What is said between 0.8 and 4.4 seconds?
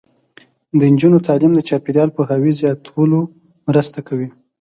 نجونو تعلیم د چاپیریال پوهاوي زیاتولو مرسته کوي.